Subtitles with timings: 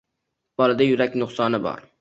[0.63, 1.89] Bolada yurak nuqsoni bor